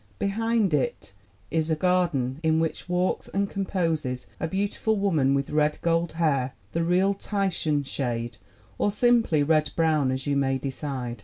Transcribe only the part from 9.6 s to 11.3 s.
brown, as you may decide.